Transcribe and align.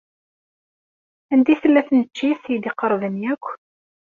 Anda 1.33 1.53
tella 1.61 1.81
tneččit 1.87 2.41
ay 2.47 2.57
d-iqerben 2.63 3.17
akk? 3.33 3.45